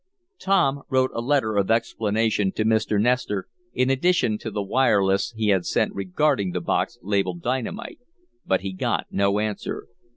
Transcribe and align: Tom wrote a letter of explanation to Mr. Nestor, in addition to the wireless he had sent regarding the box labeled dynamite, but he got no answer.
Tom 0.39 0.81
wrote 0.89 1.11
a 1.13 1.21
letter 1.21 1.55
of 1.57 1.69
explanation 1.69 2.51
to 2.53 2.65
Mr. 2.65 2.99
Nestor, 2.99 3.45
in 3.71 3.91
addition 3.91 4.39
to 4.39 4.49
the 4.49 4.63
wireless 4.63 5.31
he 5.37 5.49
had 5.49 5.63
sent 5.63 5.93
regarding 5.93 6.53
the 6.53 6.59
box 6.61 6.97
labeled 7.03 7.43
dynamite, 7.43 7.99
but 8.43 8.61
he 8.61 8.73
got 8.73 9.05
no 9.11 9.37
answer. 9.37 9.85